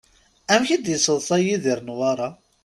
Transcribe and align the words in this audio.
Amek 0.53 0.69
i 0.75 0.77
d-yesseḍṣay 0.77 1.41
Yidir 1.47 1.79
Newwara? 1.81 2.29